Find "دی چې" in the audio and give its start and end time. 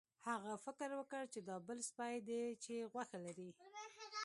2.27-2.73